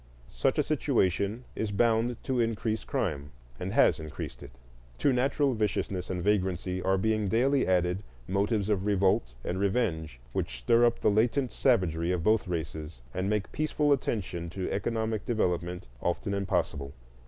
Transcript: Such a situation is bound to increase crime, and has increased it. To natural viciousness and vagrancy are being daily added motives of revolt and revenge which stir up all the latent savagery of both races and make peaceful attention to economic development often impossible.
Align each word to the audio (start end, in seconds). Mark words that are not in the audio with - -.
Such 0.31 0.57
a 0.57 0.63
situation 0.63 1.43
is 1.55 1.69
bound 1.71 2.17
to 2.23 2.39
increase 2.39 2.83
crime, 2.83 3.29
and 3.59 3.71
has 3.71 3.99
increased 3.99 4.41
it. 4.41 4.49
To 4.97 5.13
natural 5.13 5.53
viciousness 5.53 6.09
and 6.09 6.23
vagrancy 6.23 6.81
are 6.81 6.97
being 6.97 7.27
daily 7.27 7.67
added 7.67 8.01
motives 8.27 8.67
of 8.67 8.87
revolt 8.87 9.35
and 9.43 9.59
revenge 9.59 10.19
which 10.33 10.57
stir 10.57 10.85
up 10.87 10.95
all 11.05 11.11
the 11.11 11.15
latent 11.15 11.51
savagery 11.51 12.11
of 12.11 12.23
both 12.23 12.47
races 12.47 13.03
and 13.13 13.29
make 13.29 13.51
peaceful 13.51 13.93
attention 13.93 14.49
to 14.49 14.71
economic 14.71 15.23
development 15.23 15.85
often 16.01 16.33
impossible. 16.33 16.93